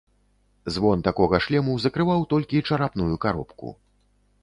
Звон 0.77 1.03
такога 1.09 1.41
шлему 1.47 1.77
закрываў 1.85 2.27
толькі 2.35 2.65
чарапную 2.71 3.15
каробку. 3.27 3.67